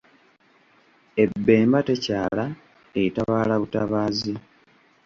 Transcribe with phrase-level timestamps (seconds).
[1.23, 2.45] Ebemba tekyala,
[3.03, 4.33] etabaala butabaazi.